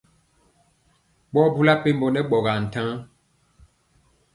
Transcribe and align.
Ɓɔ 1.31 1.41
bula 1.53 1.73
mpembɔ 1.79 2.07
nɛ 2.13 2.21
ɓɔgaa 2.29 2.59
ntaŋ. 2.63 2.87